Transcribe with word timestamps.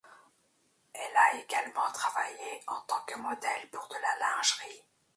Elle 0.93 1.15
a 1.15 1.37
également 1.43 1.91
travaillé 1.93 2.59
en 2.65 2.81
tant 2.87 3.01
que 3.05 3.19
modèle 3.19 3.69
pour 3.69 3.87
de 3.87 3.97
la 4.01 4.17
lingerie. 4.35 4.81